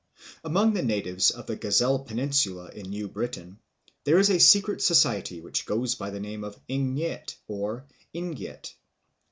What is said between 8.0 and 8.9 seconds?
Ingiet.